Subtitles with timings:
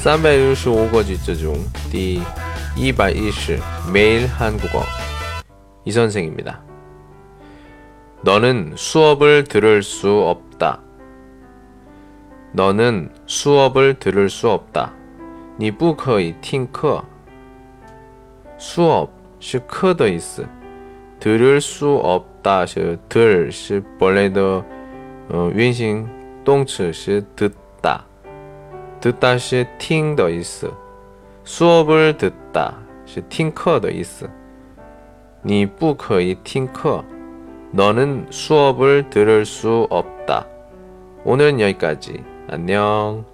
[0.00, 1.56] 三百六十五个句子중
[1.90, 2.20] 第
[2.76, 3.58] 一百一十
[3.92, 4.82] 매일 한국어
[5.84, 6.62] 이 선생입니다.
[8.22, 10.80] 너는 수업을 들을 수 없다.
[12.52, 14.92] 너는 수업을 들을 수 없다.
[15.58, 17.04] 你不可以听课.
[18.58, 20.46] 수업 是课的意思.
[21.18, 24.64] 들을 수 없다 是 들, 是本来的
[25.28, 26.06] 呃原形
[26.44, 28.00] 动词是 듣다.
[29.00, 30.72] 듣다 是听的意思.
[31.44, 32.74] 수업을 듣다
[33.06, 34.28] 是听课的意思.
[35.42, 37.04] 你不可以听课.
[37.70, 40.46] 너는 수업을 들을 수 없다.
[41.24, 42.24] 오늘은 여기까지.
[42.48, 43.24] 안녕.